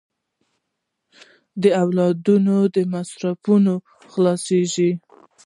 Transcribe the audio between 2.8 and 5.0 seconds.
مصرفونو خلاصېږي.